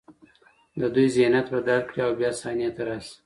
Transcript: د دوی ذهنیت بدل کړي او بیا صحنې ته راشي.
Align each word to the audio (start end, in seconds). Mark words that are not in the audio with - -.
د 0.79 0.81
دوی 0.93 1.07
ذهنیت 1.15 1.47
بدل 1.55 1.79
کړي 1.89 1.99
او 2.05 2.11
بیا 2.19 2.31
صحنې 2.39 2.69
ته 2.75 2.81
راشي. 2.87 3.13